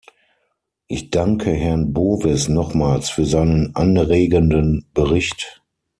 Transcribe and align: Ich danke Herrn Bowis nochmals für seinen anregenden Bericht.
Ich 0.87 1.11
danke 1.11 1.51
Herrn 1.51 1.93
Bowis 1.93 2.49
nochmals 2.49 3.11
für 3.11 3.23
seinen 3.27 3.75
anregenden 3.75 4.87
Bericht. 4.95 5.61